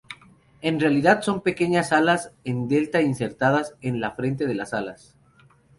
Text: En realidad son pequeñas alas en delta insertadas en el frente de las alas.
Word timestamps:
En 0.63 0.79
realidad 0.79 1.21
son 1.21 1.41
pequeñas 1.41 1.91
alas 1.91 2.31
en 2.43 2.67
delta 2.67 3.03
insertadas 3.03 3.75
en 3.81 4.03
el 4.03 4.11
frente 4.13 4.47
de 4.47 4.55
las 4.55 4.73
alas. 4.73 5.15